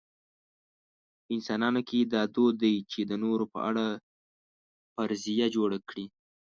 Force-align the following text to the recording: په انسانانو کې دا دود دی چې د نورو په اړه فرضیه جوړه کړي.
په 1.23 1.29
انسانانو 1.35 1.81
کې 1.89 1.99
دا 2.13 2.21
دود 2.35 2.53
دی 2.61 2.75
چې 2.91 2.99
د 3.09 3.11
نورو 3.23 3.45
په 3.53 3.59
اړه 3.69 3.85
فرضیه 4.93 5.47
جوړه 5.55 5.77
کړي. 5.89 6.05